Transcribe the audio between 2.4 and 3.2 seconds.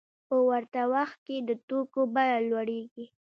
لوړېږي